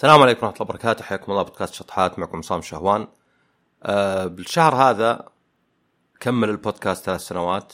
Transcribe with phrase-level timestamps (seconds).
[0.00, 1.04] السلام عليكم ورحمة الله وبركاته.
[1.04, 2.18] حياكم الله بودكاست شطحات.
[2.18, 3.08] معكم عصام شهوان.
[3.82, 5.28] أه بالشهر هذا
[6.20, 7.72] كمل البودكاست ثلاث سنوات.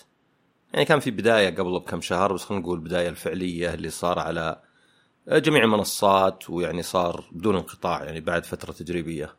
[0.72, 4.62] يعني كان في بداية قبل بكم شهر بس خلينا نقول البداية الفعلية اللي صار على
[5.28, 9.37] جميع المنصات ويعني صار بدون انقطاع يعني بعد فترة تجريبية.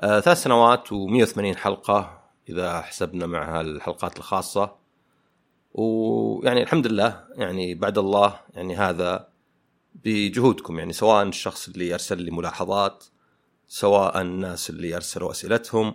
[0.00, 4.76] أه ثلاث سنوات و180 حلقة إذا حسبنا معها الحلقات الخاصة.
[5.74, 9.28] ويعني الحمد لله يعني بعد الله يعني هذا
[9.94, 13.04] بجهودكم يعني سواء الشخص اللي ارسل لي ملاحظات
[13.68, 15.94] سواء الناس اللي ارسلوا أسئلتهم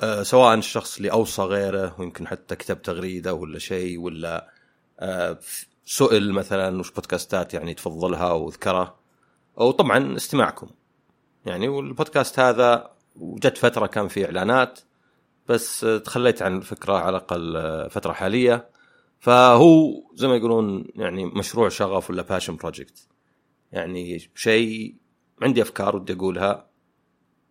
[0.00, 4.50] أه سواء الشخص اللي أوصى غيره ويمكن حتى كتب تغريدة ولا شيء ولا
[5.00, 5.38] أه
[5.86, 8.96] سئل مثلا وش بودكاستات يعني تفضلها وذكرها
[9.56, 10.66] وطبعا استماعكم.
[11.46, 14.80] يعني والبودكاست هذا وجت فترة كان فيه إعلانات
[15.48, 18.68] بس تخليت عن الفكرة على الأقل فترة حالية.
[19.20, 23.08] فهو زي ما يقولون يعني مشروع شغف ولا passion project
[23.72, 24.96] يعني شيء
[25.42, 26.66] عندي أفكار ودي أقولها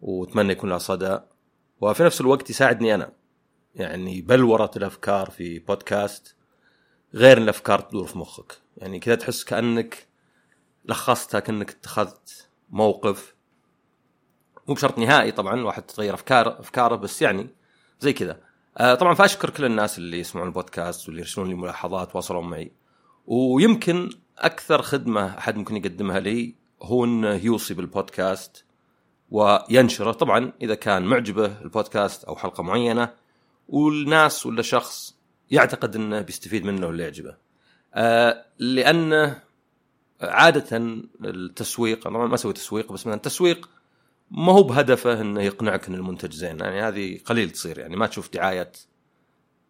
[0.02, 1.20] وأتمنى يكون لها صدى
[1.82, 3.12] وفي نفس الوقت يساعدني أنا.
[3.76, 6.36] يعني بلوره الأفكار في بودكاست
[7.14, 8.58] غير الأفكار تدور في مخك.
[8.78, 10.08] يعني كذا تحس كأنك
[10.86, 13.36] لخصتها كأنك اتخذت موقف.
[14.68, 17.48] مو بشرط نهائي طبعا واحد تغير افكار أفكاره بس يعني
[18.00, 18.42] زي كذا.
[18.78, 22.72] آه طبعا فأشكر كل الناس اللي يسمعون البودكاست واللي يرسلون لي ملاحظات واصلوا معي.
[23.28, 24.10] ويمكن
[24.42, 28.66] أكثر خدمة أحد ممكن يقدمها لي هو انه يوصي بالبودكاست
[29.32, 30.12] وينشره.
[30.12, 33.14] طبعا إذا كان معجبة البودكاست أو حلقة معينة
[33.70, 35.16] والناس ولا شخص
[35.52, 37.38] يعتقد إنه بيستفيد منه ولا يعجبه.
[37.94, 39.42] آه لأنه
[40.22, 40.78] عادة
[41.26, 43.70] التسويق أنا ما أسوي تسويق بس مثلا التسويق
[44.32, 46.60] ما هو بهدفه إنه يقنعك إن المنتج زين.
[46.60, 47.80] يعني هذه قليل تصير.
[47.80, 48.72] يعني ما تشوف دعاية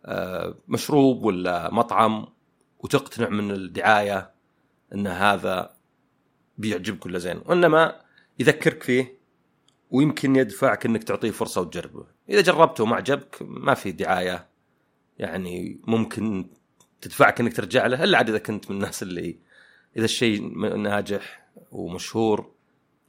[0.06, 2.28] آه مشروب ولا مطعم
[2.80, 4.32] وتقتنع من الدعاية.
[4.94, 5.73] إن هذا
[6.58, 7.42] بيعجبك ولا زين.
[7.45, 8.02] وإنما
[8.39, 9.20] يذكرك فيه
[9.92, 12.06] ويمكن يدفعك إنك تعطيه فرصة وتجربه.
[12.30, 14.47] إذا جربته وما عجبك ما في دعاية.
[15.17, 16.50] يعني ممكن
[17.01, 19.40] تدفعك إنك ترجع له إلا عاد إذا كنت من الناس اللي
[19.97, 22.51] إذا الشيء ناجح ومشهور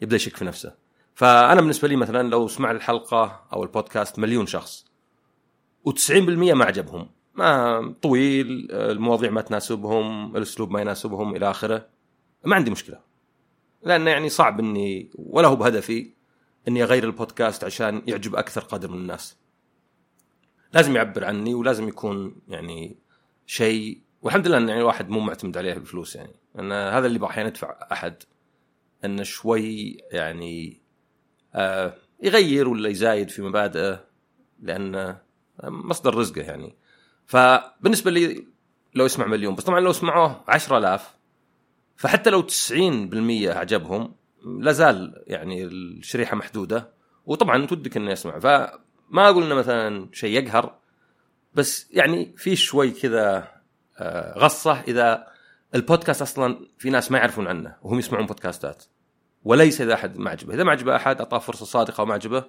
[0.01, 0.75] يبدأ يشك في نفسه.
[1.15, 4.85] فأنا بالنسبة لي مثلا لو سمع الحلقة أو البودكاست مليون شخص
[5.89, 7.11] و90% ما عجبهم.
[7.35, 11.87] ما طويل المواضيع ما تناسبهم الأسلوب ما يناسبهم إلى آخره.
[12.45, 13.01] ما عندي مشكلة
[13.83, 16.11] لأن يعني صعب إني ولا هو بهدفي
[16.69, 19.37] إني أغير البودكاست عشان يعجب أكثر قدر من الناس.
[20.73, 22.97] لازم يعبر عني ولازم يكون يعني
[23.47, 26.35] شيء والحمد لله إن يعني الواحد مو معتمد عليه بالفلوس يعني.
[26.59, 28.23] أن هذا اللي أحيانا يدفع أحد
[29.05, 30.81] انه شوي يعني
[31.55, 34.05] آه يغير ولا يزايد في مبادئه
[34.63, 35.19] لأنه
[35.65, 36.77] مصدر رزقه يعني.
[37.33, 38.47] فبالنسبة لي
[38.95, 41.15] لو يسمع مليون بس طبعا لو سمعوه 10000
[41.97, 42.53] فحتى لو 90%
[43.49, 44.15] عجبهم
[44.61, 46.93] لازال يعني الشريحة محدودة
[47.27, 48.39] وطبعا ودك إنه يسمع.
[48.39, 50.79] فما أقول إنه مثلا شيء يقهر
[51.55, 53.49] بس يعني في شوي كذا
[54.39, 55.27] غصة إذا
[55.75, 58.85] البودكاست أصلا في ناس ما يعرفون عنه وهم يسمعون بودكاستات.
[59.45, 60.55] وليس إذا أحد ما عجبه.
[60.55, 62.45] إذا ما عجبه أحد أعطاه فرصة صادقة وما عجبه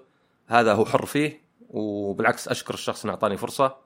[0.48, 3.84] هذا هو حر فيه وبالعكس أشكر الشخص إنه أعطاني فرصة.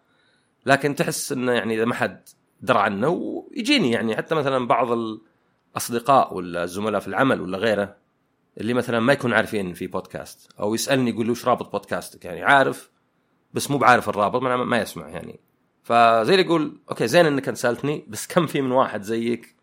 [0.68, 2.30] لكن تحس إنه يعني إذا ما حد
[2.62, 4.16] درى عنه ويجيني يعني.
[4.16, 7.96] حتى مثلا بعض الأصدقاء ولا الزملاء في العمل ولا غيره
[8.58, 12.44] اللي مثلا ما يكون عارفين في بودكاست أو يسألني يقول لي وش رابط بودكاستك؟ يعني
[12.44, 12.92] عارف
[13.54, 15.40] بس مو بعارف الرابط ما يسمع يعني.
[15.84, 19.56] فزي اللي يقول أوكي زين إنك سالتني بس كم في من واحد زيك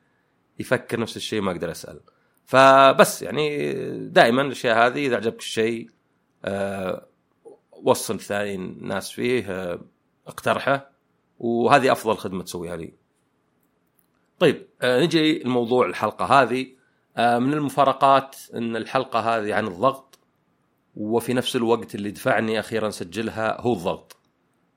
[0.58, 2.00] يفكر نفس الشيء ما أقدر أسأل.
[2.44, 3.72] فبس يعني
[4.08, 5.90] دائما الأشياء هذه إذا عجبك الشيء
[6.44, 7.06] أه
[7.72, 9.80] وصل ثاني ناس فيه أه
[10.26, 10.93] اقترحه.
[11.44, 12.94] وهذه أفضل خدمة تسويها لي.
[14.38, 16.66] طيب آه نجي الموضوع الحلقة هذه
[17.16, 20.18] آه من المفارقات إن الحلقة هذه عن الضغط
[20.96, 24.16] وفي نفس الوقت اللي دفعني أخيرا اسجلها هو الضغط.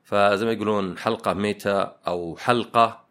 [0.04, 3.06] فزي ما يقولون حلقة ميتا أو حلقة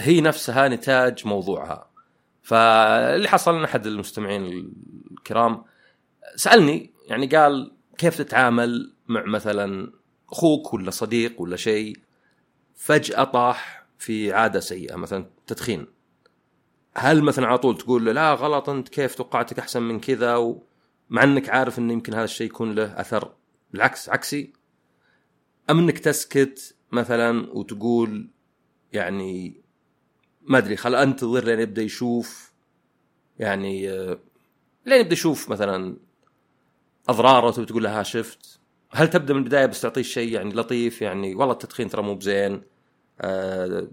[0.00, 1.90] هي نفسها نتاج موضوعها.
[2.42, 4.72] فاللي حصل ان أحد المستمعين
[5.10, 5.64] الكرام
[6.36, 9.92] سألني يعني قال كيف تتعامل مع مثلا
[10.32, 11.96] أخوك ولا صديق ولا شيء
[12.74, 15.86] فجأة طاح في عادة سيئة مثلا تدخين.
[16.96, 20.62] هل مثلا على طول تقول له لا غلط أنت كيف توقعتك أحسن من كذا؟ و...
[21.10, 23.34] مع إنك عارف انه يمكن هذا الشيء يكون له أثر.
[23.72, 24.52] بالعكس عكسي.
[25.70, 28.30] أم إنك تسكت مثلا وتقول
[28.92, 29.62] يعني
[30.42, 32.52] ما أدري خل أنتظر لين يبدأ يشوف.
[33.38, 33.88] يعني
[34.86, 35.96] لين يبدأ يشوف مثلا
[37.08, 38.61] أضراره وتقول له ها شفت.
[38.94, 42.62] هل تبدأ من البداية بس تعطيه شيء يعني لطيف؟ يعني والله التدخين ترى مو بزين.
[43.20, 43.88] أه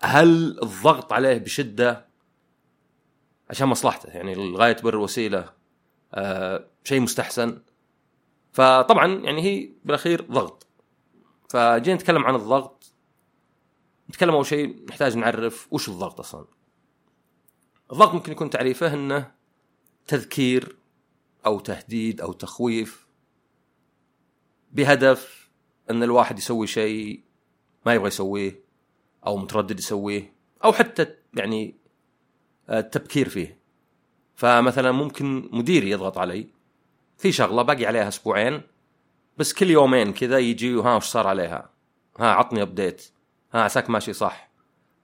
[0.00, 2.06] هل الضغط عليه بشدة؟
[3.50, 5.52] عشان مصلحته يعني الغايه تبرر الوسيله
[6.14, 7.62] آه شيء مستحسن.
[8.52, 10.66] فطبعا يعني هي بالأخير ضغط.
[11.48, 12.92] فجينا نتكلم عن الضغط.
[14.10, 16.44] نتكلم أول شيء نحتاج نعرف وش الضغط أصلا.
[17.92, 19.32] الضغط ممكن يكون تعريفه إنه
[20.06, 20.76] تذكير
[21.46, 23.03] أو تهديد أو تخويف.
[24.74, 25.50] بهدف
[25.90, 27.20] أن الواحد يسوي شيء
[27.86, 28.64] ما يبغى يسويه
[29.26, 30.32] أو متردد يسويه
[30.64, 31.76] أو حتى يعني
[32.70, 33.58] التبكير فيه.
[34.34, 36.48] فمثلا ممكن مديري يضغط علي.
[37.18, 38.62] في شغلة باقي عليها أسبوعين
[39.38, 41.70] بس كل يومين كذا يجي وها وش صار عليها؟
[42.18, 43.10] ها عطني ابديت
[43.54, 44.50] ها عساك ماشي صح.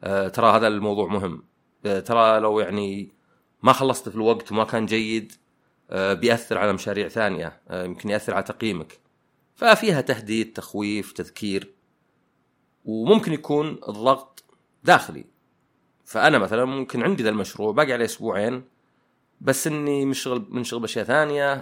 [0.02, 1.42] أه ترى هذا الموضوع مهم.
[1.86, 3.12] أه ترى لو يعني
[3.62, 5.32] ما خلصت في الوقت وما كان جيد
[5.90, 7.60] أه بيأثر على مشاريع ثانية.
[7.68, 8.99] أه يمكن يأثر على تقييمك.
[9.60, 11.74] ففيها تهديد تخويف تذكير
[12.84, 14.44] وممكن يكون الضغط
[14.84, 15.24] داخلي.
[16.04, 18.64] فأنا مثلا ممكن عندي ذا المشروع باقي عليه أسبوعين
[19.40, 21.54] بس إني مشغل منشغل بأشياء ثانية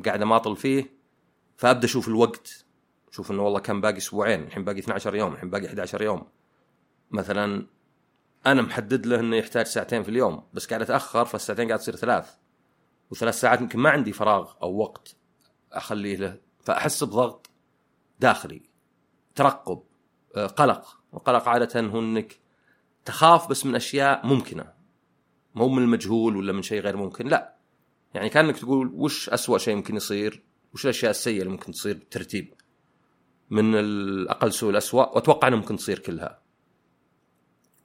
[0.00, 0.92] قاعد أماطل فيه
[1.56, 2.64] فأبدأ أشوف الوقت.
[3.12, 6.22] أشوف إنه والله كان باقي أسبوعين الحين باقي 12 يوم الحين باقي 11 يوم.
[7.10, 7.66] مثلا
[8.46, 12.34] أنا محدد له إنه يحتاج ساعتين في اليوم بس قاعد أتأخر فالساعتين قاعد تصير ثلاث.
[13.10, 15.16] وثلاث ساعات يمكن ما عندي فراغ أو وقت
[15.72, 17.50] أخليه له فأحس بضغط
[18.20, 18.62] داخلي
[19.34, 19.82] ترقب
[20.36, 21.00] آه، قلق.
[21.14, 22.38] القلق عادة هو إنك
[23.04, 24.72] تخاف بس من أشياء ممكنة.
[25.54, 27.56] مو من المجهول ولا من شيء غير ممكن لا.
[28.14, 30.42] يعني كأنك تقول وش أسوأ شيء ممكن يصير؟
[30.74, 32.54] وش الأشياء السيئة اللي ممكن تصير بالترتيب
[33.50, 36.40] من الأقل سوء الاسوء وأتوقع انها ممكن تصير كلها.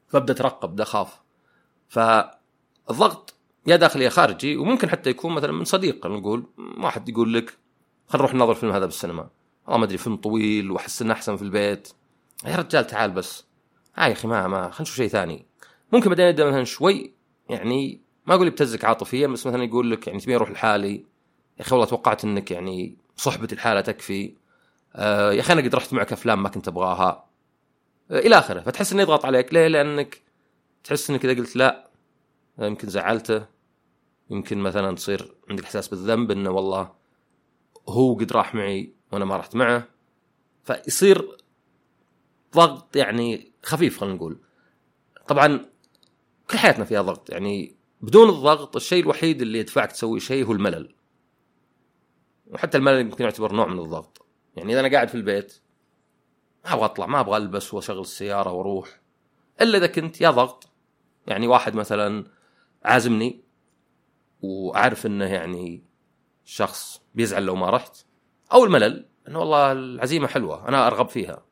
[0.07, 1.21] فأبدأ اترقب أبدأ أخاف.
[1.89, 3.35] فالضغط
[3.67, 6.45] يا داخلي يا خارجي وممكن حتى يكون مثلا من صديق نقول
[6.77, 7.60] واحد يقول لك
[8.11, 9.29] خلينا نروح ننظر فيلم هذا بالسينما.
[9.65, 11.89] والله ما أدري فيلم طويل واحس انه أحسن في البيت.
[12.45, 13.45] يا رجال تعال بس.
[13.97, 15.45] آه يا أخي ما ما خلينا نشوف شيء ثاني.
[15.93, 17.13] ممكن بعدين يبدا مثلا شوي
[17.49, 20.95] يعني ما أقول يبتزك عاطفيا بس مثلا يقول لك يعني تبي أروح لحالي.
[21.59, 24.35] يا أخي والله توقعت إنك يعني صحبتي الحالة تكفي.
[24.95, 27.25] آه يا أخي أنا قد رحت معك أفلام ما كنت أبغاها.
[28.11, 28.61] آه إلى آخره.
[28.61, 29.53] فتحس إنه يضغط عليك.
[29.53, 30.21] ليه؟ لأنك
[30.83, 31.89] تحس إنك إذا قلت لا
[32.59, 33.45] آه، يمكن زعلته.
[34.29, 37.00] يمكن مثلا تصير عندك إحساس بالذنب إنه والله
[37.91, 39.87] هو قد راح معي وأنا ما رحت معه.
[40.63, 41.37] فيصير
[42.55, 44.39] ضغط يعني خفيف خلينا نقول.
[45.27, 45.65] طبعا
[46.51, 50.95] كل حياتنا فيها ضغط يعني بدون الضغط الشيء الوحيد اللي يدفعك تسوي شيء هو الملل.
[52.47, 54.25] وحتى الملل يمكن يعتبر نوع من الضغط.
[54.55, 55.61] يعني إذا أنا قاعد في البيت
[56.65, 59.01] ما أبغى أطلع ما أبغى ألبس وأشغل السيارة وأروح.
[59.61, 60.67] إلا إذا كنت يا ضغط.
[61.27, 62.25] يعني واحد مثلا
[62.83, 63.43] عازمني
[64.41, 65.83] وأعرف إنه يعني
[66.51, 67.97] شخص بيزعل لو ما رحت.
[68.53, 71.45] أو الملل إنه والله العزيمة حلوة أنا أرغب فيها.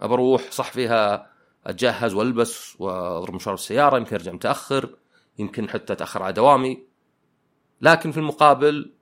[0.00, 1.30] ابى أروح صح فيها
[1.66, 4.96] أتجهز وألبس وأضرب مشوار السيارة يمكن أرجع متأخر
[5.38, 6.86] يمكن حتى أتأخر على دوامي.
[7.80, 8.94] لكن في المقابل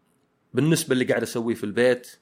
[0.54, 2.20] بالنسبة اللي قاعد أسويه في البيت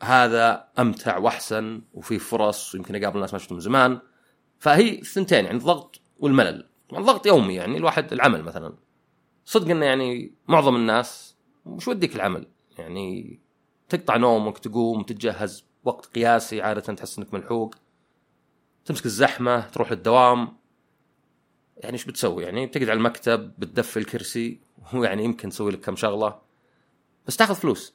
[0.00, 4.00] هذا أمتع وأحسن وفي فرص ويمكن أقابل ناس ما شفتهم زمان.
[4.58, 6.68] فهي الثنتين يعني الضغط والملل.
[6.92, 8.74] الضغط يومي يعني الواحد العمل مثلا.
[9.44, 12.46] صدق إنه يعني معظم الناس وش وديك العمل.
[12.78, 13.40] يعني
[13.88, 17.74] تقطع نومك تقوم تتجهز وقت قياسي عادة تحس إنك ملحوق.
[18.84, 20.56] تمسك الزحمة تروح للدوام.
[21.76, 24.60] يعني إيش بتسوي؟ يعني بتقعد على المكتب بتدفي الكرسي
[24.94, 26.40] ويعني يمكن تسوي لك كم شغلة.
[27.26, 27.94] بس تاخذ فلوس.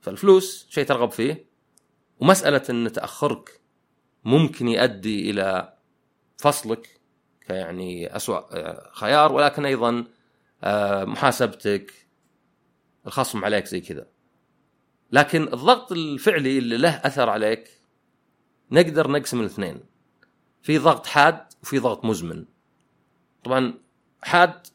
[0.00, 1.46] فالفلوس شيء ترغب فيه.
[2.20, 3.60] ومسألة إن تأخرك
[4.24, 5.76] ممكن يؤدي إلى
[6.36, 7.00] فصلك
[7.46, 9.32] كيعني اسوء آه، خيار.
[9.32, 10.04] ولكن أيضا
[10.64, 12.07] آه، محاسبتك
[13.08, 14.06] الخصم عليك زي كذا.
[15.12, 17.70] لكن الضغط الفعلي اللي له أثر عليك
[18.70, 19.80] نقدر نقسم الاثنين.
[20.62, 22.44] في ضغط حاد وفي ضغط مزمن.
[23.44, 23.74] طبعا
[24.22, 24.66] حاد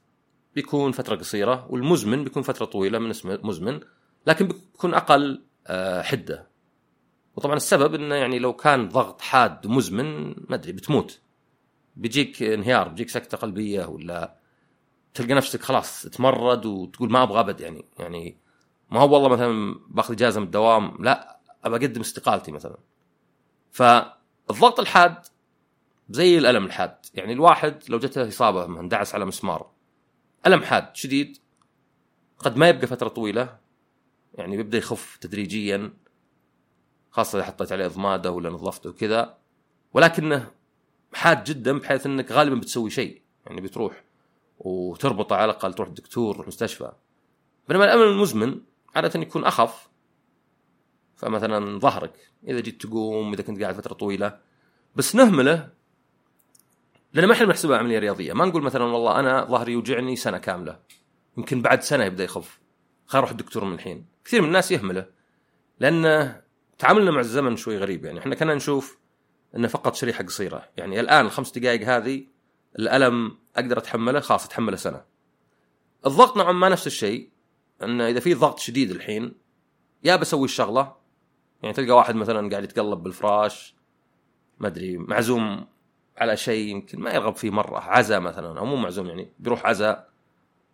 [0.55, 3.79] بيكون فترة قصيرة والمزمن بيكون فترة طويلة من اسمه مزمن
[4.27, 6.47] لكن بيكون أقل آه، حدة.
[7.35, 11.19] وطبعا السبب إنه يعني لو كان ضغط حاد مزمن ما أدري بتموت.
[11.95, 14.42] بيجيك انهيار بيجيك سكتة قلبية ولا
[15.13, 18.37] تلقى نفسك خلاص تمرد وتقول ما أبغى أبد يعني يعني
[18.91, 22.77] ما هو والله مثلا باخذ إجازة من الدوام لا ابى أقدم استقالتي مثلا.
[23.71, 25.25] فالضغط الحاد
[26.09, 29.69] زي الألم الحاد يعني الواحد لو جته إصابة من دعس على مسمار
[30.47, 31.37] ألم حاد شديد
[32.39, 33.57] قد ما يبقى فترة طويلة
[34.33, 35.93] يعني بيبدأ يخف تدريجيا
[37.11, 39.37] خاصة إذا حطيت عليه إضماده ولا نظفته وكذا
[39.93, 40.51] ولكنه
[41.13, 44.03] حاد جدا بحيث إنك غالبا بتسوي شيء يعني بتروح.
[44.59, 46.91] وتربطه على الأقل تروح الدكتور تروح مستشفى.
[47.67, 48.61] بينما الامل المزمن
[48.95, 49.89] عادة يكون أخف.
[51.15, 54.39] فمثلا ظهرك إذا جيت تقوم إذا كنت قاعد فترة طويلة.
[54.95, 55.69] بس نهمله
[57.13, 58.33] لأن ما إحنا بنحسبها عملية رياضية.
[58.33, 60.79] ما نقول مثلا والله أنا ظهري يوجعني سنة كاملة.
[61.37, 62.59] يمكن بعد سنة يبدأ يخف.
[63.05, 64.05] خل أروح الدكتور من الحين.
[64.25, 65.05] كثير من الناس يهمله
[65.79, 66.35] لأن
[66.77, 68.05] تعاملنا مع الزمن شوي غريب.
[68.05, 68.97] يعني إحنا كنا نشوف
[69.55, 70.69] إنه فقط شريحة قصيرة.
[70.77, 72.32] يعني الآن الخمس دقائق هذه
[72.79, 75.01] الألم أقدر أتحمله خلاص أتحمله سنة.
[76.05, 77.29] الضغط نوعا ما نفس الشيء
[77.83, 79.35] انه إذا في ضغط شديد الحين
[80.03, 80.95] يا بسوي الشغلة
[81.63, 83.75] يعني تلقى واحد مثلا قاعد يتقلب بالفراش
[84.59, 85.65] ما أدري معزوم
[86.17, 90.09] على شيء يمكن ما يرغب فيه مرة عزاء مثلا أو مو معزوم يعني بيروح عزاء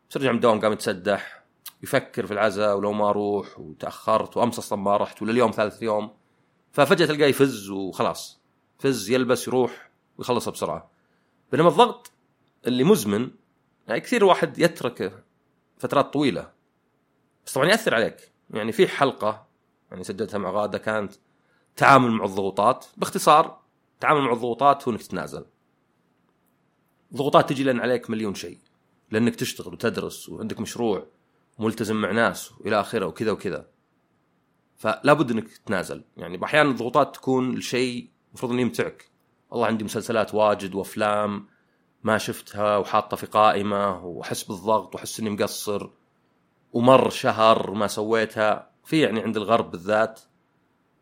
[0.10, 1.44] بس يرجع من الدوام قام يتسدح
[1.84, 6.12] يفكر في العزاء ولو ما أروح وتأخرت وامس أصلا ما رحت ولا اليوم ثالث يوم
[6.72, 8.40] ففجأة تلقاه يفز وخلاص
[8.80, 10.92] فز يلبس يروح ويخلصها بسرعة.
[11.52, 12.12] بينما الضغط
[12.68, 13.32] اللي مزمن
[13.88, 15.24] يعني كثير واحد يتركه
[15.78, 16.52] فترات طويلة.
[17.46, 18.32] بس طبعا يأثر عليك.
[18.50, 19.48] يعني في حلقة
[19.92, 21.14] يعني سجلتها مع غادة كانت
[21.76, 22.86] تعامل مع الضغوطات.
[22.98, 23.60] باختصار
[24.00, 25.46] تعامل مع الضغوطات هو إنك تتنازل.
[27.14, 28.58] ضغوطات تجي لأن عليك مليون شيء.
[29.12, 31.06] لأنك تشتغل وتدرس وعندك مشروع
[31.60, 33.68] ملتزم مع ناس وإلى آخره وكذا وكذا.
[34.78, 36.04] فلا بد إنك تتنازل.
[36.18, 39.09] يعني أحيانا الضغوطات تكون الشيء المفروض إنه يمتعك.
[39.50, 41.48] والله عندي مسلسلات واجد وأفلام
[42.04, 45.90] ما شفتها وحاطة في قائمة وأحس بالضغط وأحس إني مقصر
[46.74, 48.70] ومر شهر ما سويتها.
[48.86, 50.22] في يعني عند الغرب بالذات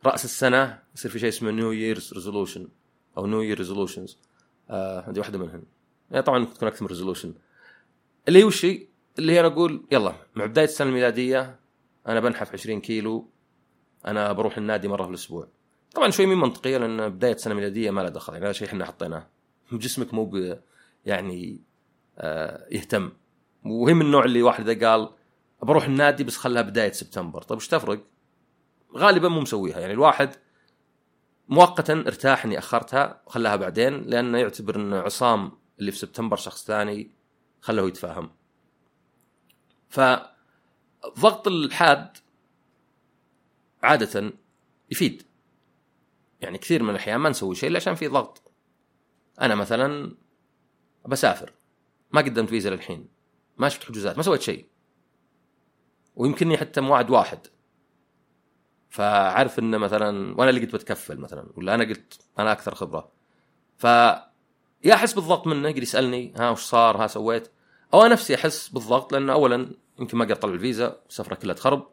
[0.05, 2.67] رأس السنة يصير في شيء اسمه New Year's resolution
[3.17, 4.17] أو New Year resolutions
[4.69, 5.63] هذه واحدة منهم
[6.11, 7.33] يعني طبعا تكون أكثر من resolution
[8.27, 8.87] اللي هو الشيء
[9.19, 11.59] اللي هي أنا أقول يلا مع بداية السنة الميلادية
[12.07, 13.29] أنا بنحف 20 كيلو
[14.05, 15.47] أنا بروح النادي مرة في الأسبوع.
[15.97, 18.85] طبعا شوي من منطقية لأن بداية سنه ميلاديه ما له دخل يعني هذا شيء إحنا
[18.85, 19.27] حطيناه.
[19.71, 20.57] جسمك مو
[21.05, 21.61] يعني
[22.17, 23.11] آه يهتم.
[23.65, 25.09] وهي من النوع اللي واحد إذا قال
[25.63, 27.41] بروح النادي بس خلها بداية سبتمبر.
[27.41, 28.03] طيب وش تفرق؟
[28.95, 29.79] غالبا مو مسويها.
[29.79, 30.35] يعني الواحد
[31.47, 37.11] مؤقتا ارتاح إني أخرتها وخلاها بعدين لأنه يعتبر إن عصام اللي في سبتمبر شخص ثاني
[37.61, 38.31] خله يتفاهم.
[39.89, 42.17] فضغط الحاد
[43.83, 44.33] عادة
[44.91, 45.26] يفيد.
[46.41, 48.51] يعني كثير من الأحيان ما نسوي شيء إلا عشان في ضغط.
[49.41, 50.15] أنا مثلا
[51.05, 51.53] بسافر
[52.11, 53.07] ما قدمت فيزا للحين
[53.57, 54.67] ما شفت حجوزات ما سويت شيء.
[56.15, 57.47] ويمكنني حتى موعد واحد.
[58.89, 63.11] فعارف إنه مثلا وأنا اللي قلت بتكفل مثلا ولا أنا قلت أنا أكثر خبرة.
[63.77, 63.83] ف
[64.83, 67.51] يا أحس بالضغط منه يقدر يسألني ها وش صار ها سويت؟
[67.93, 71.87] أو أنا نفسي أحس بالضغط لأنه اولا يمكن ما أقدر أطلع الفيزا السفره كلها تخرب.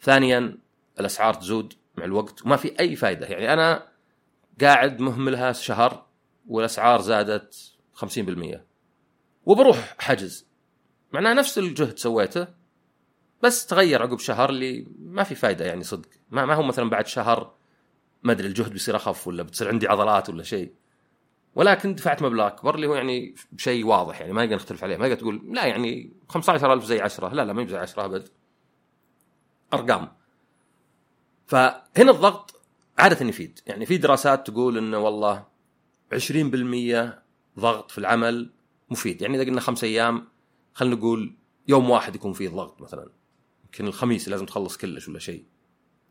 [0.00, 0.58] ثانيا
[1.00, 1.74] الأسعار تزود.
[1.96, 3.88] مع الوقت وما في أي فائده يعني أنا
[4.60, 6.06] قاعد مهملها شهر
[6.48, 8.58] والأسعار زادت 50%
[9.46, 10.46] وبروح حجز.
[11.12, 12.46] معناه نفس الجهد سويته
[13.42, 16.08] بس تغير عقب شهر اللي ما في فائده يعني صدق.
[16.30, 17.54] ما, ما هو مثلا بعد شهر
[18.22, 20.72] ما أدري الجهد بيصير أخف ولا بتصير عندي عضلات ولا شيء.
[21.54, 24.96] ولكن دفعت مبلغ أكبر اللي هو يعني شيء واضح يعني ما نقدر نختلف عليه.
[24.96, 28.28] ما نقدر تقول لا يعني 15000 زي 10 لا لا ما هي زي 10 أبد.
[29.74, 30.08] أرقام.
[31.46, 32.60] فهنا الضغط
[32.98, 33.60] عادة يفيد.
[33.66, 35.46] يعني في دراسات تقول إنه والله
[36.14, 37.22] 20%
[37.58, 38.50] ضغط في العمل
[38.90, 39.22] مفيد.
[39.22, 40.28] يعني إذا قلنا خمس أيام
[40.74, 41.34] خلينا نقول
[41.68, 43.10] يوم واحد يكون فيه ضغط مثلا.
[43.64, 45.44] يمكن الخميس لازم تخلص كلش ولا شيء.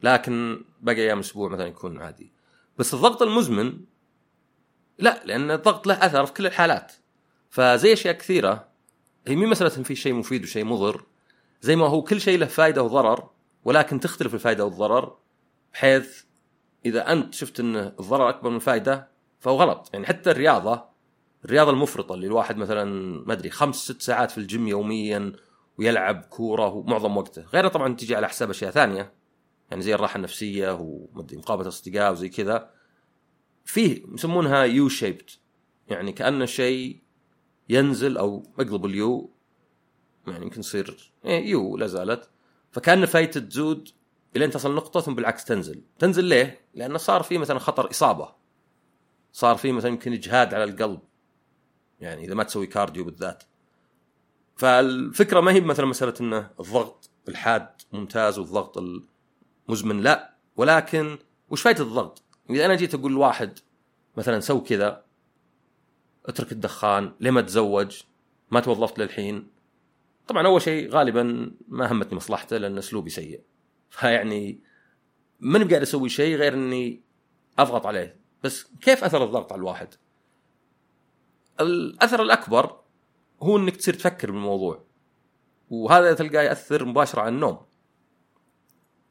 [0.04, 2.32] لكن باقي أيام الأسبوع مثلا يكون عادي.
[2.78, 3.80] بس الضغط المزمن
[5.00, 6.92] لا لأن الضغط له أثر في كل الحالات.
[7.50, 8.68] فزي أشياء كثيرة
[9.28, 11.06] هي مو مسألة إن في شيء مفيد وشيء مضر.
[11.62, 13.30] زي ما هو كل شيء له فائده وضرر
[13.66, 15.18] ولكن تختلف الفائده والضرر
[15.74, 16.24] بحيث
[16.86, 19.08] إذا أنت شفت أن الضرر أكبر من الفائده
[19.40, 19.90] فهو غلط.
[19.94, 20.94] يعني حتى الرياضة
[21.46, 22.84] الرياضة المفرطة اللي الواحد مثلا
[23.28, 25.34] ما أدري خمس ست ساعات في الجيم يوميا
[25.78, 27.42] ويلعب كورة معظم وقته.
[27.42, 29.14] غيرها طبعا تجي على حساب أشياء ثانية
[29.72, 32.70] يعني زي الراحة النفسية ومدري مقابلة أصدقاء وزي كذا.
[33.66, 35.40] فيه يسمونها U-shaped
[35.88, 37.02] يعني كانه شيء
[37.70, 39.34] ينزل أو اقلب ال U.
[40.28, 42.30] يعني يمكن يصير إيه U لا زالت.
[42.72, 43.90] فكأن فايدته تزود
[44.36, 45.84] الين تصل نقطه ثم بالعكس تنزل.
[46.00, 48.36] تنزل ليه؟ لأنه صار في مثلا خطر إصابة.
[49.32, 51.00] صار في مثلا يمكن إجهاد على القلب.
[52.00, 53.44] يعني إذا ما تسوي cardio بالذات.
[54.56, 58.84] فالفكرة ما هي مثلا مسألة إنه الضغط الحاد ممتاز والضغط
[59.70, 60.36] المزمن لا.
[60.58, 61.18] ولكن
[61.50, 63.60] وش فائده الضغط؟ إذا أنا جيت أقول لواحد
[64.18, 65.04] مثلا سو كذا
[66.26, 68.02] اترك الدخان ليه ما تزوج؟
[68.52, 69.48] ما توظفت للحين؟
[70.28, 73.42] طبعا أول شيء غالبا ما همتني مصلحته لأن أسلوبي سيء.
[73.94, 74.64] فيعني
[75.40, 77.04] ماني قاعد أسوي شيء غير إني
[77.60, 78.20] أضغط عليه.
[78.44, 79.96] بس كيف أثر الضغط على الواحد؟
[81.60, 82.80] الأثر الأكبر
[83.42, 84.86] هو إنك تصير تفكر بالموضوع.
[85.70, 87.58] وهذا تلقاه يأثر مباشرة على النوم.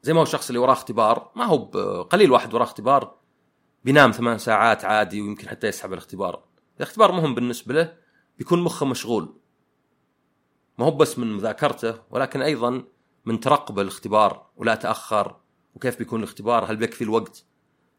[0.01, 1.57] زي ما هو الشخص اللي وراه اختبار ما هو
[2.03, 3.19] قليل واحد وراه اختبار
[3.83, 6.43] بينام ثمان ساعات عادي ويمكن حتى يسحب الاختبار.
[6.77, 7.97] الاختبار مهم بالنسبة له
[8.37, 9.39] بيكون مخه مشغول.
[10.77, 12.83] ما هو بس من مذاكرته ولكن أيضا
[13.25, 15.35] من ترقب الاختبار ولا تاخر
[15.75, 17.45] وكيف بيكون الاختبار؟ هل بيكفي الوقت؟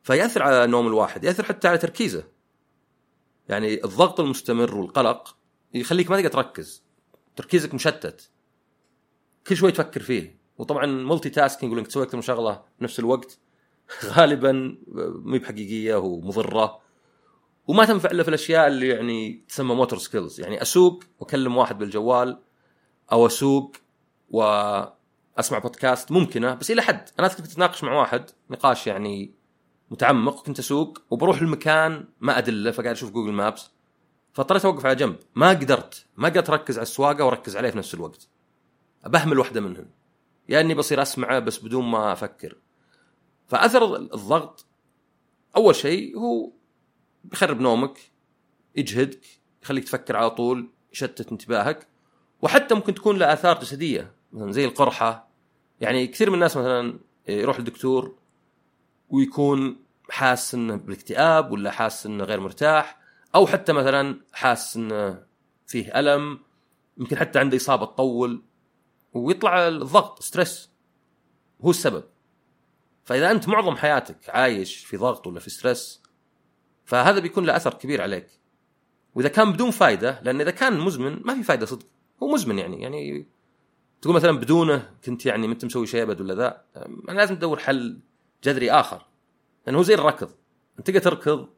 [0.03, 2.25] فيأثر على نوم الواحد يأثر حتى على تركيزه.
[3.49, 5.37] يعني الضغط المستمر والقلق
[5.75, 6.85] يخليك ما تقدر تركز.
[7.37, 8.31] تركيزك مشتت.
[9.47, 10.39] كل شوي تفكر فيه.
[10.59, 13.39] وطبعا multitasking وانك تسوي أكثر من شغلة بنفس الوقت.
[14.05, 14.79] غالبا
[15.25, 16.81] مو بحقيقية ومضرة.
[17.67, 22.43] وما تنفع إلا في الأشياء اللي يعني تسمى motor skills يعني أسوق وأكلم واحد بالجوال
[23.13, 23.77] أو أسوق
[25.37, 27.09] واسمع بودكاست ممكنة بس إلى حد.
[27.19, 29.35] أنا كنت أتناقش مع واحد نقاش يعني
[29.91, 33.71] متعمق كنت أسوق وبروح المكان ما أدله فقاعد أشوف Google Maps
[34.33, 35.17] فاضطريت أوقف على جنب.
[35.35, 38.29] ما قدرت ما قدرت أركز على السواقة واركز عليه في نفس الوقت.
[39.07, 39.91] بهمل واحدة منهم.
[40.49, 42.57] يا إني بصير أسمعه بس بدون ما أفكر.
[43.47, 44.67] فأثر الضغط.
[45.57, 46.53] أول شيء هو
[47.25, 47.99] بيخرب نومك
[48.77, 49.27] يجهدك
[49.63, 51.87] يخليك تفكر على طول يشتت انتباهك
[52.43, 54.15] وحتى ممكن تكون له آثار جسدية.
[54.35, 55.29] مثلا زي القرحة.
[55.81, 56.99] يعني كثير من الناس مثلا
[57.29, 58.19] يروح للدكتور
[59.09, 62.99] ويكون حاس إنه بالاكتئاب ولا حاس إنه غير مرتاح
[63.35, 65.23] أو حتى مثلا حاس إنه
[65.67, 66.39] فيه ألم
[66.99, 68.43] يمكن حتى عنده إصابة تطول
[69.13, 70.71] ويطلع الضغط stress
[71.61, 72.05] هو السبب.
[73.05, 76.03] فإذا أنت معظم حياتك عايش في ضغط ولا في stress
[76.85, 78.27] فهذا بيكون له أثر كبير عليك.
[79.15, 81.87] وإذا كان بدون فائده لأن إذا كان مزمن ما في فائده صدق.
[82.23, 83.34] هو مزمن يعني يعني
[84.05, 87.59] تقول مثلا بدونه كنت يعني ما انت مسوي شيء أبد ولا ذا يعني لازم تدور
[87.59, 88.01] حل
[88.45, 89.07] جذري آخر.
[89.67, 90.31] لأنه هو زي الركض.
[90.79, 91.49] أنت تقدر تركض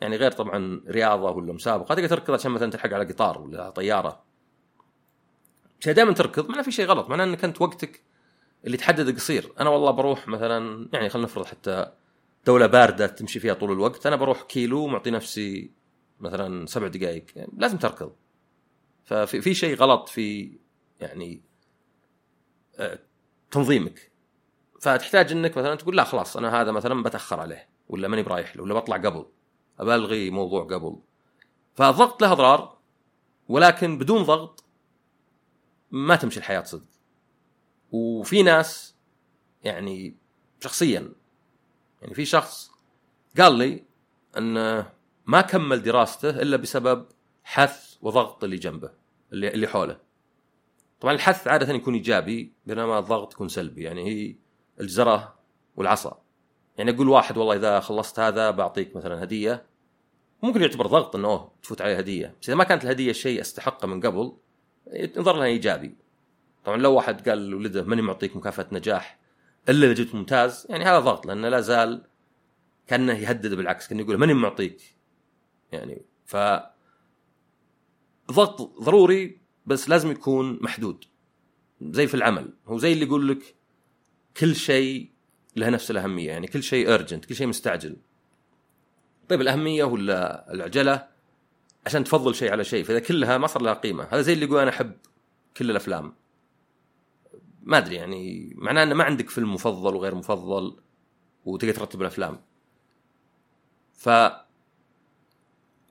[0.00, 4.24] يعني غير طبعا رياضة ولا مسابقة تقدر تركض عشان مثلا تلحق على قطار ولا طيارة.
[5.80, 7.10] شيء دائما تركض معناه في شيء غلط.
[7.10, 8.02] معناه إنك أنت وقتك
[8.64, 9.52] اللي تحدد قصير.
[9.60, 11.92] أنا والله بروح مثلا يعني خلينا نفرض حتى
[12.46, 15.70] دولة باردة تمشي فيها طول الوقت أنا بروح كيلو ومعطي نفسي
[16.20, 17.26] مثلا سبع دقائق.
[17.36, 18.12] يعني لازم تركض.
[19.04, 20.58] ففي في شيء غلط في
[21.00, 21.42] يعني
[23.50, 24.12] تنظيمك.
[24.80, 28.62] فتحتاج إنك مثلا تقول لا خلاص أنا هذا مثلا بتأخر عليه ولا ماني برايح له
[28.62, 29.26] ولا بطلع قبل
[29.78, 31.00] أبلغي موضوع قبل.
[31.74, 32.78] فالضغط له أضرار
[33.48, 34.64] ولكن بدون ضغط
[35.90, 36.86] ما تمشي الحياة صدق.
[37.92, 38.94] وفي ناس
[39.64, 40.16] يعني
[40.60, 41.12] شخصيا
[42.02, 42.70] يعني في شخص
[43.38, 43.84] قال لي
[44.38, 44.92] انه
[45.26, 47.06] ما كمل دراسته إلا بسبب
[47.44, 48.90] حث وضغط اللي جنبه
[49.32, 50.05] اللي اللي حوله.
[51.00, 54.36] طبعا الحث عادة يكون إيجابي بينما الضغط يكون سلبي يعني هي
[54.80, 55.34] الجزره
[55.76, 56.20] والعصا.
[56.78, 59.66] يعني أقول واحد والله إذا خلصت هذا بعطيك مثلا هدية
[60.42, 62.34] ممكن يعتبر ضغط إنه تفوت عليه هدية.
[62.42, 64.32] بس إذا ما كانت الهدية شيء استحقه من قبل
[64.92, 65.96] ينظر لها إيجابي.
[66.64, 69.18] طبعا لو واحد قال لولده ماني معطيك مكافأة نجاح
[69.68, 72.02] إلا إذا جبت ممتاز يعني هذا ضغط لأنه لا زال
[72.86, 74.96] كأنه يهدد بالعكس كأنه يقول ماني معطيك
[75.72, 76.36] يعني ف
[78.30, 81.04] ضغط ضروري بس لازم يكون محدود
[81.82, 82.52] زي في العمل.
[82.66, 83.54] هو زي اللي يقول لك
[84.36, 85.10] كل شيء
[85.56, 87.96] له نفس الأهمية يعني كل شيء ارجنت كل شيء مستعجل.
[89.28, 91.08] طيب الأهمية ولا العجلة؟
[91.86, 94.04] عشان تفضل شيء على شيء فإذا كلها ما صار لها قيمة.
[94.04, 94.92] هذا زي اللي يقول أنا أحب
[95.56, 96.14] كل الأفلام.
[97.62, 100.76] ما أدري يعني معناه إنه ما عندك فيلم مفضل وغير مفضل
[101.44, 102.40] وتقدر ترتب الأفلام.
[103.94, 104.08] ف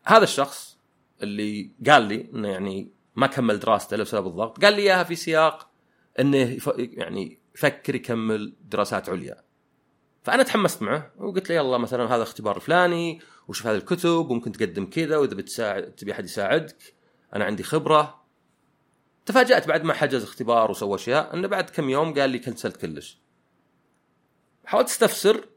[0.04, 0.78] هذا الشخص
[1.24, 4.64] اللي قال لي إنه يعني ما كمل دراسته بسبب الضغط.
[4.64, 5.70] قال لي إياها في سياق
[6.20, 9.44] إنه يعني يفكر يكمل دراسات عليا.
[10.24, 14.86] فأنا تحمست معه وقلت له يلا مثلا هذا اختبار فلاني وشوف هذه الكتب وممكن تقدم
[14.86, 16.96] كذا وإذا بتساعد تبي أحد يساعدك.
[17.36, 18.26] أنا عندي خبرة.
[19.26, 23.20] تفاجأت بعد ما حجز اختبار وسوى أشياء إنه بعد كم يوم قال لي كنسلت كلش.
[24.66, 25.48] حاولت أستفسر.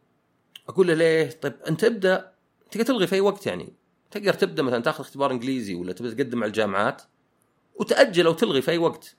[0.69, 2.33] أقول له ليه؟ طيب أنت ابدأ.
[2.71, 3.73] تقدر تلغي في أي وقت يعني؟
[4.11, 7.03] تقدر تبدأ مثلا تاخذ اختبار إنجليزي ولا تبدا تقدم على الجامعات؟
[7.79, 9.17] وتأجل أو تلغي في أي وقت.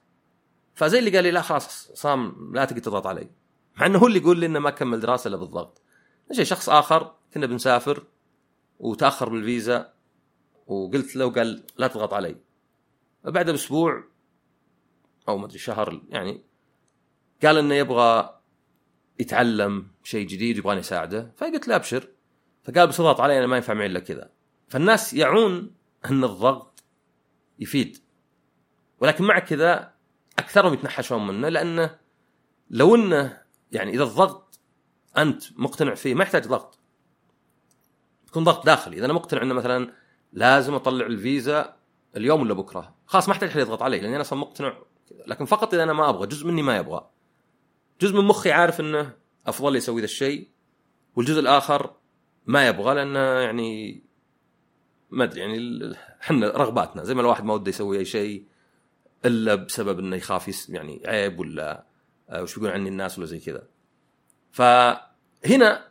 [0.74, 3.30] فزي اللي قال لي لا خلاص صام لا تقدر تضغط علي.
[3.78, 5.82] مع إنه هو اللي يقول لي إنه ما كمل دراسة إلا بالضغط.
[6.32, 8.04] شيء شخص آخر كنا بنسافر
[8.80, 9.94] وتأخر بالفيزا
[10.68, 12.36] وقلت له قال لا تضغط علي.
[13.24, 14.04] بعد بأسبوع
[15.30, 16.44] أو ما أدري شهر يعني
[17.44, 18.40] قال إنه يبغى
[19.20, 22.10] يتعلم شيء جديد ويبغاني اساعده فقلت له أبشر.
[22.64, 24.32] فقال بس اضغط علي أنا ما ينفع معي إلا كذا.
[24.68, 26.84] فالناس يعون إن الضغط
[27.60, 27.98] يفيد.
[29.00, 29.94] ولكن مع كذا
[30.40, 31.98] أكثرهم يتنحشون منه لأنه
[32.70, 34.60] لو إنه يعني إذا الضغط
[35.18, 36.80] أنت مقتنع فيه ما يحتاج ضغط.
[38.28, 38.98] يكون ضغط داخلي.
[38.98, 39.94] إذا أنا مقتنع إنه مثلا
[40.34, 41.76] لازم أطلع الفيزا
[42.18, 44.78] اليوم ولا بكرة خلاص ما احتاج احد يضغط علي لأني أنا أصلا مقتنع
[45.28, 47.10] لكن فقط إذا أنا ما أبغى جزء مني ما يبغى.
[48.02, 49.14] جزء من مخي عارف إنه
[49.48, 50.50] أفضل يسوي ذا الشيء
[51.16, 51.94] والجزء الآخر
[52.46, 54.04] ما يبغى لأنه يعني
[55.10, 55.58] ما أدري يعني
[56.22, 57.04] إحنا رغباتنا.
[57.04, 58.48] زي ما الواحد ما وده يسوي أي شيء
[59.26, 61.86] إلا بسبب إنه يخاف يعني عيب ولا
[62.30, 63.68] آه، وش بيقول عني الناس ولا زي كذا.
[64.52, 65.88] فهنا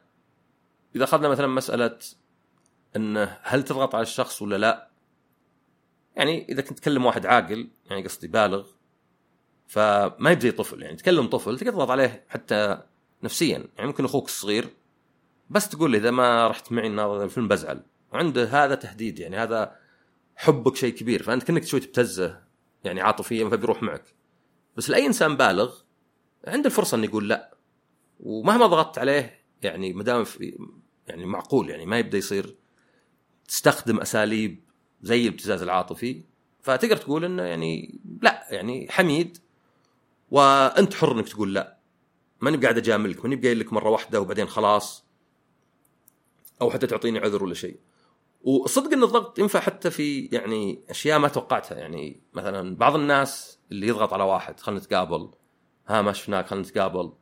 [0.96, 1.98] إذا أخذنا مثلا مسألة
[2.96, 4.88] إنه هل تضغط على الشخص ولا لا؟
[6.16, 8.66] يعني إذا كنت تكلم واحد عاقل يعني قصدي بالغ
[9.66, 12.82] فما يبزي طفل يعني تكلم طفل تقدر تضغط عليه حتى
[13.22, 13.64] نفسيا.
[13.76, 14.68] يعني ممكن أخوك الصغير
[15.50, 17.82] بس تقول إذا ما رحت معي ناظر الفيلم بزعل.
[18.12, 19.76] وعنده هذا تهديد يعني هذا
[20.36, 21.22] حبك شيء كبير.
[21.22, 22.47] فأنت كأنك شوي تبتزه
[22.84, 24.14] يعني عاطفيا فبيروح معك.
[24.76, 25.74] بس لأي إنسان بالغ
[26.46, 27.54] عنده الفرصة إنه يقول لا.
[28.20, 30.24] ومهما ضغطت عليه يعني ما دام
[31.08, 32.56] يعني معقول يعني ما يبدأ يصير
[33.48, 34.60] تستخدم أساليب
[35.02, 36.22] زي الابتزاز العاطفي
[36.62, 39.38] فتقدر تقول إنه يعني لا يعني حميد.
[40.30, 41.78] وأنت حر إنك تقول لا.
[42.40, 45.04] ماني قاعد أجاملك ماني قايل لك مرة واحدة وبعدين خلاص.
[46.60, 47.76] أو حتى تعطيني عذر ولا شيء.
[48.42, 51.78] وصدق إن الضغط ينفع حتى في يعني أشياء ما توقعتها.
[51.78, 55.30] يعني مثلا بعض الناس اللي يضغط على واحد خلينا نتقابل.
[55.86, 57.12] ها ما شفناك خلينا نتقابل.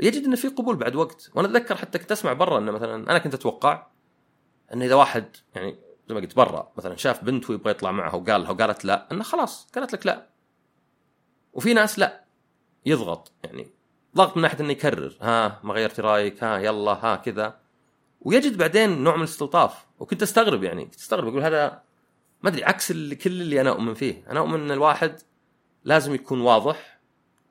[0.00, 1.30] يجد إنه في قبول بعد وقت.
[1.34, 3.86] وأنا أتذكر حتى كنت أسمع برا إنه مثلا أنا كنت أتوقع
[4.72, 8.42] إن إذا واحد يعني زي ما قلت برا مثلا شاف بنت ويبغى يطلع معها وقال
[8.42, 10.30] لها وقالت لا إنه خلاص قالت لك لا.
[11.52, 12.24] وفي ناس لا
[12.86, 13.32] يضغط.
[13.44, 13.70] يعني
[14.16, 15.16] ضغط من ناحية إنه يكرر.
[15.20, 17.63] ها ما غيرتي رأيك ها يلا ها كذا.
[18.20, 19.86] ويجد بعدين نوع من الاستلطاف.
[19.98, 21.82] وكنت أستغرب يعني كنت أستغرب أقول هذا
[22.42, 24.24] ما أدري عكس اللي كل اللي أنا أؤمن فيه.
[24.30, 25.20] أنا أؤمن إن الواحد
[25.84, 27.00] لازم يكون واضح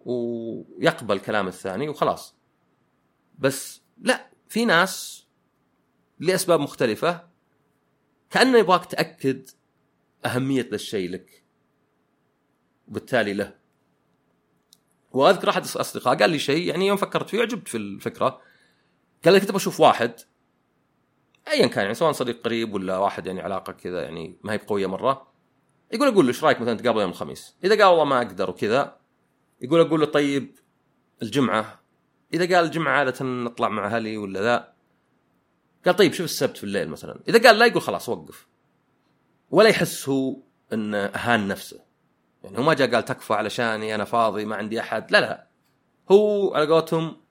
[0.05, 2.35] ويقبل كلام الثاني وخلاص.
[3.39, 5.25] بس لا في ناس
[6.19, 7.27] لأسباب مختلفة
[8.29, 9.49] كأنه يبغاك تأكد
[10.25, 11.43] أهمية ذا الشيء لك.
[12.87, 13.55] وبالتالي له.
[15.11, 18.41] وأذكر أحد الاصدقاء قال لي شيء يعني يوم فكرت فيه عجبت في الفكرة.
[19.25, 20.19] قال لي كنت بشوف واحد
[21.47, 24.87] ايا كان يعني سواء صديق قريب ولا واحد يعني علاقة كذا يعني ما هي قوية
[24.87, 25.27] مرة.
[25.91, 28.97] يقول أقول له إيش رأيك مثلا تقابل يوم الخميس؟ إذا قال والله ما أقدر وكذا.
[29.61, 30.55] يقول أقول له طيب
[31.21, 31.79] الجمعة.
[32.33, 34.73] إذا قال الجمعة عادة نطلع مع أهلي ولا ذا
[35.85, 37.19] قال طيب شوف السبت في الليل مثلا.
[37.27, 38.47] إذا قال لا يقول خلاص وقف.
[39.51, 40.37] ولا يحس هو
[40.73, 41.79] انه أهان نفسه.
[42.43, 45.11] يعني هو ما جاء قال تكفى علشاني أنا فاضي ما عندي أحد.
[45.11, 45.47] لا لا.
[46.11, 47.22] هو على قولتهم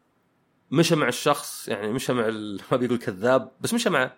[0.72, 2.26] مشى مع الشخص يعني مشى مع
[2.70, 4.16] ما بيقول كذاب بس مشى معه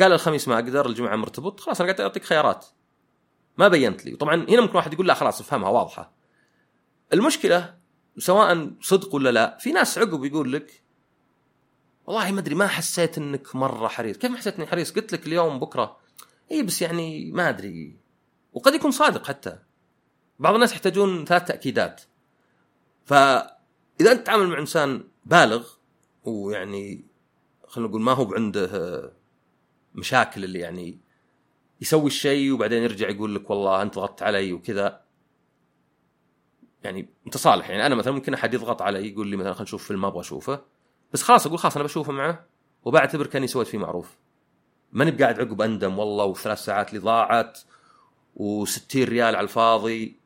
[0.00, 2.66] قال الخميس ما أقدر الجمعة مرتبط خلاص أنا قاعد أعطيك خيارات.
[3.58, 4.16] ما بينت لي.
[4.16, 6.12] طبعا هنا ممكن واحد يقول لا خلاص افهمها واضحة.
[7.12, 7.74] المشكلة
[8.18, 10.82] سواء صدق ولا لا في ناس عقب يقول لك
[12.06, 14.16] والله ما أدري ما حسيت إنك مرة حريص.
[14.16, 15.96] كيف ما حسيت اني حريص؟ قلت لك اليوم بكرة
[16.50, 17.96] إي بس يعني ما أدري.
[18.52, 19.58] وقد يكون صادق حتى.
[20.38, 22.02] بعض الناس يحتاجون ثلاث تأكيدات.
[23.04, 25.79] فإذا أنت تتعامل مع إنسان بالغ
[26.24, 27.04] ويعني
[27.66, 29.12] خلينا نقول ما هو عنده
[29.94, 30.98] مشاكل اللي يعني
[31.80, 35.00] يسوي الشيء وبعدين يرجع يقول لك والله أنت ضغطت علي وكذا.
[36.84, 40.00] يعني متصالح يعني أنا مثلا ممكن أحد يضغط علي يقول لي مثلا خلينا نشوف فيلم
[40.00, 40.60] ما أبغى أشوفه.
[41.12, 42.46] بس خلاص أقول خلاص أنا بشوفه معه
[42.84, 44.16] وبعتبر كأني سويت فيه معروف.
[44.92, 47.58] ماني بقاعد عقب أندم والله وثلاث ساعات اللي ضاعت
[48.36, 50.20] و60 ريال على الفاضي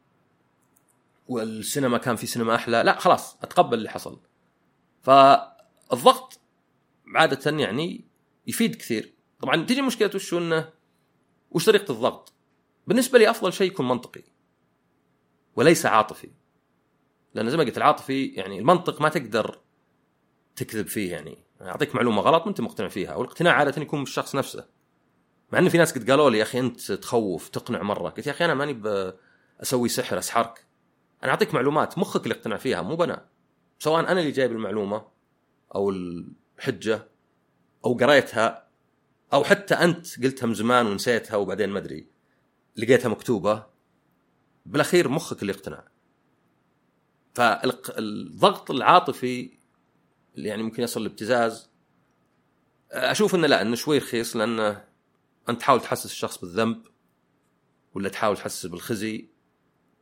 [1.28, 2.82] والسينما كان في سينما أحلى.
[2.82, 4.18] لا خلاص أتقبل اللي حصل.
[5.90, 6.40] فالضغط
[7.14, 8.04] عادة يعني
[8.46, 9.14] يفيد كثير.
[9.40, 10.70] طبعا تيجي مشكلة وش انه
[11.50, 12.32] وش طريقة الضغط؟
[12.86, 14.22] بالنسبة لي أفضل شيء يكون منطقي
[15.56, 16.30] وليس عاطفي.
[17.34, 19.60] لأن زي ما قلت العاطفي يعني المنطق ما تقدر
[20.56, 21.38] تكذب فيه يعني.
[21.60, 24.66] أعطيك معلومة غلط وأنت مقتنع فيها والاقتناع عادة يكون بالشخص نفسه.
[25.52, 28.08] مع إن في ناس قد قالوا لي يا أخي أنت تخوف تقنع مرة.
[28.08, 28.82] قلت يا أخي أنا ماني
[29.62, 30.66] أسوي سحر أسحرك.
[31.22, 33.28] أنا أعطيك معلومات مخك اللي اقتنع فيها مو بنا.
[33.78, 35.13] سواء أنا اللي جايب المعلومة
[35.74, 37.08] أو الحجة
[37.84, 38.68] أو قريتها
[39.32, 42.06] أو حتى أنت قلتها من زمان ونسيتها وبعدين ما أدري
[42.76, 43.66] لقيتها مكتوبة
[44.66, 45.84] بالأخير مخك اللي اقتنع
[47.34, 49.58] فالضغط العاطفي
[50.36, 51.70] اللي يعني ممكن يصل لابتزاز
[52.92, 54.84] أشوف إنه لا إنه شوي رخيص لأنه
[55.48, 56.82] أنت تحاول تحسس الشخص بالذنب
[57.94, 59.28] ولا تحاول تحسسه بالخزي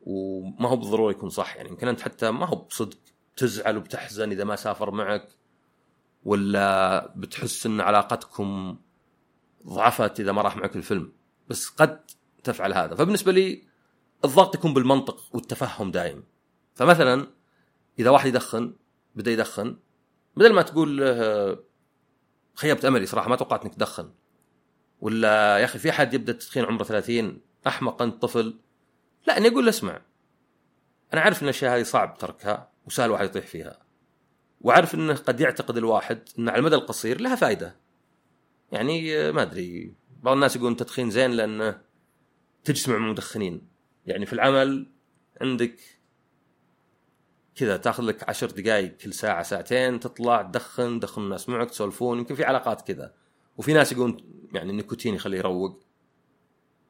[0.01, 1.55] وما هو بالضروره يكون صح.
[1.55, 2.97] يعني يمكن أنت حتى ما هو بصدق
[3.37, 5.27] تزعل وبتحزن إذا ما سافر معك.
[6.25, 8.77] ولا بتحس إن علاقتكم
[9.67, 11.13] ضعفت إذا ما راح معك الفيلم؟
[11.47, 11.99] بس قد
[12.43, 12.95] تفعل هذا.
[12.95, 13.63] فبالنسبة لي
[14.25, 16.23] الضغط يكون بالمنطق والتفهم دائم.
[16.75, 17.27] فمثلا
[17.99, 18.75] إذا واحد يدخن
[19.15, 19.77] بدأ يدخن
[20.37, 21.59] بدل ما تقول له
[22.55, 24.13] خيبت أملي صراحة ما توقعت إنك تدخن.
[25.01, 28.59] ولا يا أخي في أحد يبدأ التدخين عمره 30 أحمق أنت طفل.
[29.27, 30.01] لا اني أقول له اسمع
[31.13, 33.82] أنا عارف إن الأشياء هذه صعب تركها وسهل واحد يطيح فيها.
[34.63, 37.75] وعارف إنه قد يعتقد الواحد ان على المدى القصير لها فائده
[38.71, 39.95] يعني ما أدري.
[40.21, 41.81] بعض الناس يقولون التدخين زين لأنه
[42.63, 43.67] تجتمع مع المدخنين
[44.05, 44.91] يعني في العمل
[45.41, 45.79] عندك
[47.55, 52.35] كذا تاخذ لك عشر دقائق كل ساعة ساعتين تطلع تدخن تدخن الناس معك تسولفون يمكن
[52.35, 53.13] في علاقات كذا.
[53.57, 54.17] وفي ناس يقولون
[54.53, 55.83] يعني النيكوتين يخليه يروق.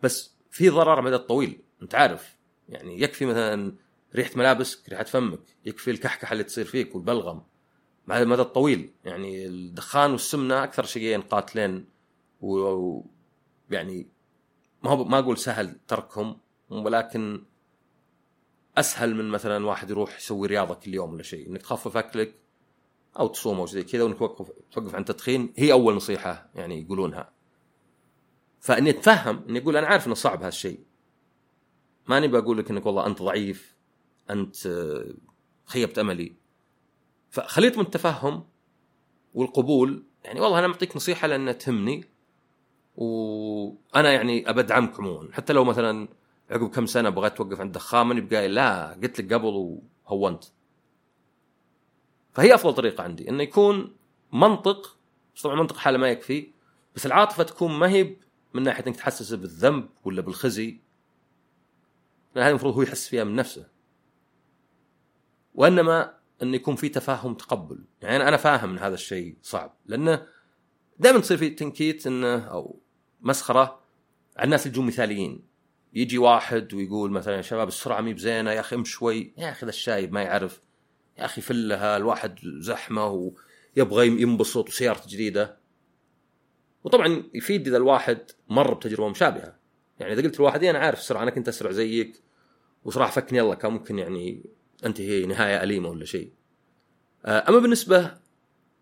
[0.04, 2.36] بس في ضرر مدى الطويل أنت عارف.
[2.70, 3.76] يعني يكفي مثلا
[4.16, 7.44] ريحة ملابسك ريحة فمك يكفي الكحكحة اللي تصير فيك والبلغم.
[8.08, 8.94] مع المدى الطويل.
[9.06, 11.86] يعني الدخان والسمنة أكثر شيئين قاتلين
[12.42, 13.02] و
[13.72, 14.08] يعني
[14.84, 16.38] ما ما أقول سهل تركهم
[16.70, 17.44] ولكن
[18.78, 21.48] أسهل من مثلا واحد يروح يسوي رياضة كل يوم ولا شيء.
[21.50, 22.36] إنك تخفف أكلك
[23.20, 25.54] أو تصوم أو زي كذا وإنك توقف توقف عن التدخين.
[25.56, 27.32] هي أول نصيحة يعني يقولونها.
[28.60, 30.80] فإني أتفهم إني أقول أنا عارف إنه صعب هالشيء.
[32.08, 33.76] ماني بقول لك إنك والله أنت ضعيف
[34.30, 34.56] أنت
[35.66, 36.43] خيبت أملي.
[37.34, 38.44] فخليت من التفهم
[39.34, 42.06] والقبول يعني والله أنا معطيك نصيحة لأن تهمني
[42.96, 46.08] وأنا يعني ابدعمك عموما حتى لو مثلا
[46.50, 50.44] عقب كم سنة بغيت توقف عند الدخان ماني بقايل لا قلت لك قبل وهونت.
[52.34, 53.96] فهي أفضل طريقة عندي إنه يكون
[54.34, 54.98] منطق
[55.44, 56.48] طبعا منطق حالة ما يكفي
[56.96, 58.16] بس العاطفة تكون ما هي
[58.54, 60.78] من ناحية إنك تحسسه بالذنب ولا بالخزي
[62.36, 63.68] لأن هذه المفروض هو يحس فيها من نفسه.
[65.56, 67.84] وإنما انه يكون في تفاهم تقبل.
[68.02, 70.28] يعني أنا فاهم إن هذا الشيء صعب لأنه
[71.00, 72.80] دائما تصير في تنكيت انه أو
[73.22, 73.80] مسخرة
[74.38, 75.44] على الناس اللي مثاليين.
[75.94, 79.34] يجي واحد ويقول مثلا يا شباب السرعة مي بزينة يا أخي ام شوي.
[79.38, 80.62] يا أخي ذا الشايب ما يعرف.
[81.18, 83.32] يا أخي فلها الواحد زحمة
[83.78, 85.58] ويبغى ينبسط وسيارته جديدة.
[86.84, 89.56] وطبعا يفيد إذا الواحد مر بتجربة مشابهة.
[90.00, 92.22] يعني إذا قلت لواحد أنا عارف السرعة أنا كنت أسرع زيك.
[92.84, 94.46] وصراحة فكني الله كان ممكن يعني
[94.86, 96.32] انتهي نهاية أليمة ولا شيء.
[97.26, 98.12] آه، أما بالنسبة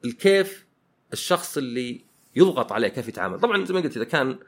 [0.05, 0.65] الكيف
[1.13, 4.39] الشخص اللي يضغط عليه كيف يتعامل طبعا زي ما قلت إذا كان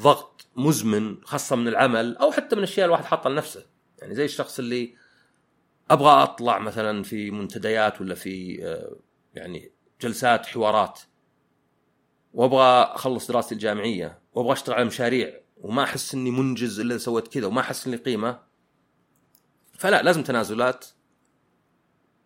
[0.00, 3.66] ضغط مزمن خاصة من العمل أو حتى من اشياء الواحد حاطها لنفسه.
[3.98, 4.94] يعني زي الشخص اللي
[5.90, 8.96] أبغى أطلع مثلا في منتديات ولا في آه،
[9.34, 11.00] يعني جلسات حوارات
[12.34, 17.28] وأبغى أخلص دراستي الجامعية وأبغى أشتغل على مشاريع وما أحس إني منجز إلا إذا سويت
[17.28, 18.40] كذا وما أحس إني قيمة
[19.80, 20.86] فلا لازم تنازلات.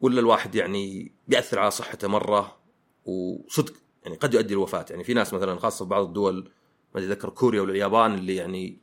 [0.00, 2.58] ولا الواحد يعني بياثر على صحته مرة
[3.04, 6.50] وصدق يعني قد يؤدي الوفاه يعني في ناس مثلا خاصة في بعض الدول
[6.94, 8.82] ما اتذكر كوريا ولا اليابان اللي يعني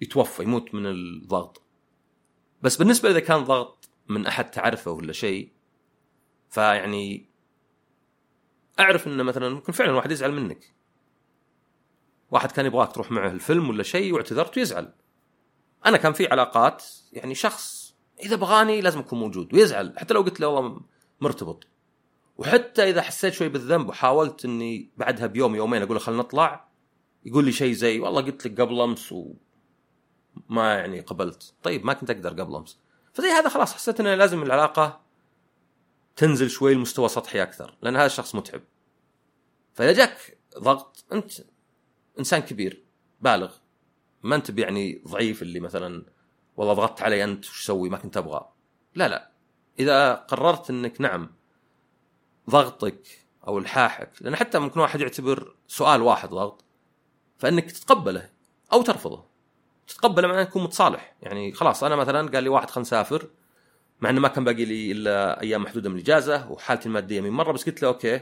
[0.00, 1.62] يتوفى يموت من الضغط.
[2.62, 5.52] بس بالنسبة إذا كان ضغط من أحد تعرفه ولا شيء
[6.50, 7.28] فيعني
[8.80, 10.74] أعرف إنه مثلا ممكن فعلا واحد يزعل منك.
[12.30, 14.92] واحد كان يبغاك تروح معه الفيلم ولا شيء واعتذرت ويزعل.
[15.86, 20.40] أنا كان في علاقات يعني شخص إذا بغاني لازم اكون موجود ويزعل حتى لو قلت
[20.40, 20.80] له والله
[21.20, 21.66] مرتبط.
[22.38, 26.68] وحتى إذا حسيت شوي بالذنب وحاولت إني بعدها بيوم يومين أقول له خلينا نطلع
[27.24, 31.54] يقول لي شيء زي والله قلت لك قبل أمس وما يعني قبلت.
[31.62, 32.78] طيب ما كنت أقدر قبل أمس.
[33.12, 35.00] فزي هذا خلاص حسيت إنه لازم العلاقة
[36.16, 38.62] تنزل شوي لمستوى سطحي أكثر لأن هذا الشخص متعب.
[39.74, 41.32] فإذا جاك ضغط أنت
[42.18, 42.84] إنسان كبير
[43.20, 43.54] بالغ.
[44.26, 46.04] ما أنت يعني ضعيف اللي مثلا
[46.56, 48.48] والله ضغطت علي أنت وش تسوي ما كنت أبغى.
[48.94, 49.30] لا لا.
[49.78, 51.30] إذا قررت إنك نعم
[52.50, 56.64] ضغطك أو الحاحك لأن حتى ممكن واحد يعتبر سؤال واحد ضغط
[57.38, 58.30] فإنك تتقبله
[58.72, 59.24] أو ترفضه.
[59.86, 61.16] تتقبله معناه تكون متصالح.
[61.22, 63.28] يعني خلاص أنا مثلا قال لي واحد خلينا نسافر
[64.00, 67.52] مع إنه ما كان باقي لي إلا أيام محدودة من الإجازة وحالتي المادية من مرة
[67.52, 68.20] بس قلت له أوكي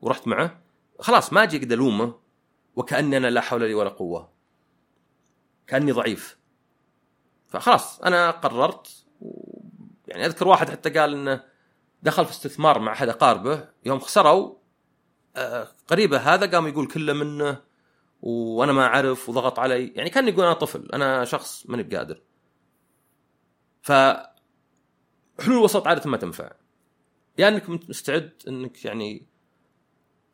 [0.00, 0.60] ورحت معه.
[1.00, 2.14] خلاص ما أجي أقدر ألومه
[2.76, 4.37] وكأني أنا لا حول لي ولا قوة.
[5.68, 6.38] كأني ضعيف.
[7.48, 9.58] فخلاص أنا قررت و...
[10.08, 11.44] يعني أذكر واحد حتى قال إنه
[12.02, 14.54] دخل في استثمار مع أحد أقاربه يوم خسروا
[15.36, 17.62] آه، قريبه هذا قام يقول كله منه
[18.22, 19.86] وأنا ما أعرف وضغط علي.
[19.86, 22.22] يعني كان يقول أنا طفل أنا شخص ماني بقادر.
[23.82, 23.92] ف
[25.40, 26.44] حلول الوسط عادة ما تنفع.
[26.44, 26.50] يا
[27.38, 29.26] يعني إنك مستعد إنك يعني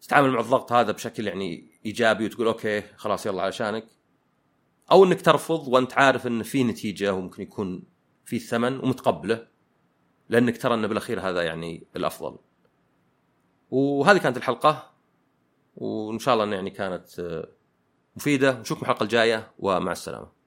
[0.03, 3.87] تتعامل مع الضغط هذا بشكل يعني إيجابي وتقول أوكي خلاص يلا علشانك
[4.91, 7.83] أو إنك ترفض وأنت عارف إن في نتيجة وممكن يكون
[8.25, 9.47] في ثمن ومتقبله
[10.29, 12.39] لأنك ترى انه بالأخير هذا يعني الأفضل.
[13.71, 14.91] وهذه كانت الحلقة
[15.77, 17.07] وإن شاء الله يعني كانت
[18.17, 20.44] مفيدة نشوفكم الحلقة الجاية ومع السلامة.